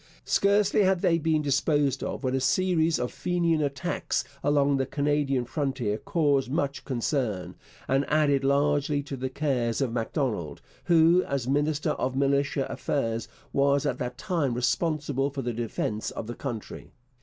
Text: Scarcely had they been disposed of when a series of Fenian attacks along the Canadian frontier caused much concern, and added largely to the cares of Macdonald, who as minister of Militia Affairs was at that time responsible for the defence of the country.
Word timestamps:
Scarcely 0.25 0.81
had 0.81 1.01
they 1.01 1.19
been 1.19 1.43
disposed 1.43 2.03
of 2.03 2.23
when 2.23 2.33
a 2.33 2.39
series 2.39 2.97
of 2.97 3.11
Fenian 3.11 3.61
attacks 3.61 4.23
along 4.43 4.77
the 4.77 4.87
Canadian 4.87 5.45
frontier 5.45 5.99
caused 5.99 6.49
much 6.49 6.83
concern, 6.85 7.53
and 7.87 8.09
added 8.09 8.43
largely 8.43 9.03
to 9.03 9.15
the 9.15 9.29
cares 9.29 9.79
of 9.79 9.93
Macdonald, 9.93 10.59
who 10.85 11.21
as 11.25 11.47
minister 11.47 11.91
of 11.91 12.15
Militia 12.15 12.65
Affairs 12.67 13.27
was 13.53 13.85
at 13.85 13.99
that 13.99 14.17
time 14.17 14.55
responsible 14.55 15.29
for 15.29 15.43
the 15.43 15.53
defence 15.53 16.09
of 16.09 16.25
the 16.25 16.33
country. 16.33 16.93